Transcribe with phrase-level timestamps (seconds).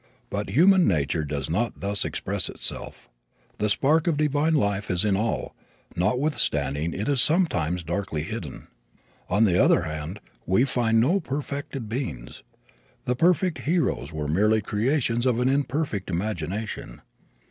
[0.31, 3.07] But human nature does not thus express itself.
[3.59, 5.55] The spark of divine life is in all,
[5.95, 8.67] notwithstanding it is sometimes darkly hidden.
[9.29, 12.41] On the other hand we find no perfected beings.
[13.05, 17.03] The perfect heroes were merely creations of an imperfect imagination.